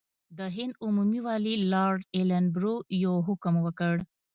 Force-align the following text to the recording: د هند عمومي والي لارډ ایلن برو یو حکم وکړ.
د 0.37 0.39
هند 0.55 0.73
عمومي 0.83 1.19
والي 1.25 1.53
لارډ 1.71 1.99
ایلن 2.15 2.45
برو 2.55 2.75
یو 3.03 3.15
حکم 3.27 3.53
وکړ. 3.65 3.95